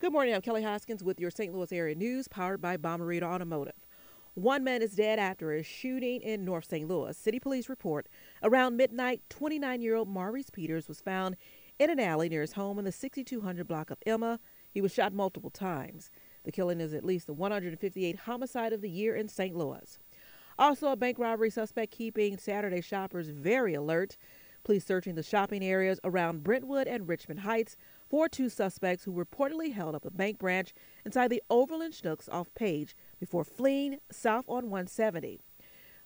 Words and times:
Good 0.00 0.12
morning, 0.12 0.32
I'm 0.32 0.42
Kelly 0.42 0.62
Hoskins 0.62 1.02
with 1.02 1.18
your 1.18 1.32
St. 1.32 1.52
Louis 1.52 1.72
area 1.72 1.96
news 1.96 2.28
powered 2.28 2.60
by 2.60 2.76
Bommarito 2.76 3.24
Automotive. 3.24 3.74
One 4.34 4.62
man 4.62 4.80
is 4.80 4.94
dead 4.94 5.18
after 5.18 5.52
a 5.52 5.64
shooting 5.64 6.20
in 6.20 6.44
North 6.44 6.66
St. 6.66 6.86
Louis. 6.86 7.18
City 7.18 7.40
police 7.40 7.68
report 7.68 8.08
around 8.44 8.76
midnight, 8.76 9.22
29 9.28 9.82
year 9.82 9.96
old 9.96 10.08
Maurice 10.08 10.50
Peters 10.50 10.86
was 10.86 11.00
found 11.00 11.36
in 11.80 11.90
an 11.90 11.98
alley 11.98 12.28
near 12.28 12.42
his 12.42 12.52
home 12.52 12.78
in 12.78 12.84
the 12.84 12.92
6200 12.92 13.66
block 13.66 13.90
of 13.90 13.98
Emma. 14.06 14.38
He 14.70 14.80
was 14.80 14.94
shot 14.94 15.12
multiple 15.12 15.50
times. 15.50 16.12
The 16.44 16.52
killing 16.52 16.80
is 16.80 16.94
at 16.94 17.04
least 17.04 17.26
the 17.26 17.34
158th 17.34 18.20
homicide 18.20 18.72
of 18.72 18.82
the 18.82 18.90
year 18.90 19.16
in 19.16 19.26
St. 19.26 19.56
Louis. 19.56 19.98
Also, 20.60 20.92
a 20.92 20.96
bank 20.96 21.18
robbery 21.18 21.50
suspect 21.50 21.90
keeping 21.90 22.38
Saturday 22.38 22.82
shoppers 22.82 23.30
very 23.30 23.74
alert. 23.74 24.16
Police 24.64 24.84
searching 24.84 25.14
the 25.14 25.22
shopping 25.22 25.64
areas 25.64 26.00
around 26.04 26.44
Brentwood 26.44 26.86
and 26.86 27.08
Richmond 27.08 27.40
Heights 27.40 27.76
for 28.08 28.28
two 28.28 28.48
suspects 28.48 29.04
who 29.04 29.12
reportedly 29.12 29.72
held 29.72 29.94
up 29.94 30.04
a 30.04 30.10
bank 30.10 30.38
branch 30.38 30.74
inside 31.04 31.28
the 31.28 31.42
Overland 31.50 31.94
Schnucks 31.94 32.28
off 32.30 32.54
Page 32.54 32.94
before 33.20 33.44
fleeing 33.44 33.98
south 34.10 34.44
on 34.48 34.70
170. 34.70 35.40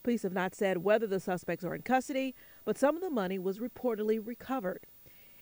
Police 0.02 0.22
have 0.22 0.32
not 0.32 0.54
said 0.54 0.78
whether 0.78 1.06
the 1.06 1.20
suspects 1.20 1.64
are 1.64 1.74
in 1.74 1.82
custody, 1.82 2.34
but 2.64 2.78
some 2.78 2.96
of 2.96 3.02
the 3.02 3.10
money 3.10 3.38
was 3.38 3.58
reportedly 3.58 4.20
recovered. 4.24 4.86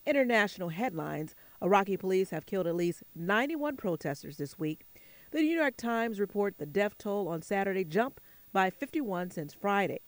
International 0.07 0.71
headlines 0.71 1.35
Iraqi 1.63 1.97
police 1.97 2.31
have 2.31 2.47
killed 2.47 2.67
at 2.67 2.75
least 2.75 3.03
91 3.15 3.77
protesters 3.77 4.37
this 4.37 4.59
week. 4.59 4.85
The 5.31 5.41
New 5.41 5.57
York 5.57 5.77
Times 5.77 6.19
report 6.19 6.59
the 6.59 6.67
death 6.67 6.97
toll 6.99 7.29
on 7.29 7.43
Saturday 7.43 7.85
jumped 7.85 8.21
by 8.53 8.71
51 8.71 9.31
since 9.31 9.55
Friday. 9.55 10.01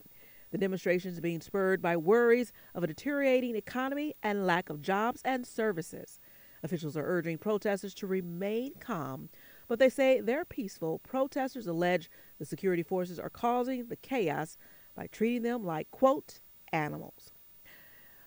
The 0.53 0.59
demonstrations 0.59 1.19
being 1.19 1.41
spurred 1.41 1.81
by 1.81 1.97
worries 1.97 2.53
of 2.75 2.83
a 2.83 2.87
deteriorating 2.87 3.55
economy 3.55 4.13
and 4.21 4.45
lack 4.45 4.69
of 4.69 4.83
jobs 4.83 5.19
and 5.25 5.47
services. 5.47 6.19
Officials 6.61 6.95
are 6.95 7.03
urging 7.03 7.39
protesters 7.39 7.95
to 7.95 8.05
remain 8.05 8.73
calm, 8.79 9.29
but 9.67 9.79
they 9.79 9.89
say 9.89 10.21
they're 10.21 10.45
peaceful. 10.45 10.99
Protesters 10.99 11.65
allege 11.65 12.07
the 12.37 12.45
security 12.45 12.83
forces 12.83 13.17
are 13.17 13.31
causing 13.31 13.87
the 13.87 13.95
chaos 13.95 14.55
by 14.93 15.07
treating 15.07 15.41
them 15.41 15.65
like, 15.65 15.89
quote, 15.89 16.39
animals. 16.71 17.31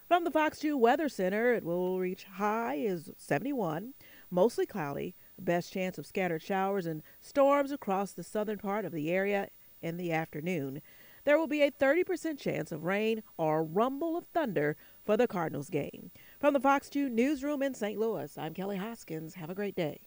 From 0.08 0.24
the 0.24 0.32
Fox 0.32 0.58
2 0.58 0.76
Weather 0.76 1.08
Center, 1.08 1.54
it 1.54 1.62
will 1.62 2.00
reach 2.00 2.24
high 2.24 2.74
is 2.74 3.08
71, 3.16 3.94
mostly 4.32 4.66
cloudy, 4.66 5.14
best 5.38 5.72
chance 5.72 5.96
of 5.96 6.06
scattered 6.06 6.42
showers 6.42 6.86
and 6.86 7.04
storms 7.20 7.70
across 7.70 8.10
the 8.10 8.24
southern 8.24 8.58
part 8.58 8.84
of 8.84 8.90
the 8.90 9.12
area 9.12 9.48
in 9.80 9.96
the 9.96 10.10
afternoon. 10.10 10.82
There 11.26 11.40
will 11.40 11.48
be 11.48 11.62
a 11.62 11.72
30% 11.72 12.38
chance 12.38 12.70
of 12.70 12.84
rain 12.84 13.24
or 13.36 13.64
rumble 13.64 14.16
of 14.16 14.26
thunder 14.26 14.76
for 15.04 15.16
the 15.16 15.26
Cardinals 15.26 15.70
game. 15.70 16.12
From 16.38 16.54
the 16.54 16.60
Fox 16.60 16.88
2 16.88 17.08
Newsroom 17.08 17.64
in 17.64 17.74
St. 17.74 17.98
Louis, 17.98 18.38
I'm 18.38 18.54
Kelly 18.54 18.76
Hoskins. 18.76 19.34
Have 19.34 19.50
a 19.50 19.54
great 19.54 19.74
day. 19.74 20.02